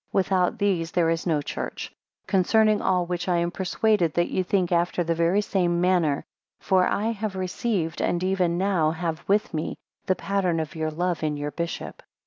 [0.15, 1.91] 9 Without these there is no church;
[2.25, 6.25] concerning all which, I am persuaded that ye think after the very same manner;
[6.59, 9.75] for I have received, and even now have with me,
[10.07, 12.01] the pattern of your love, in your bishop.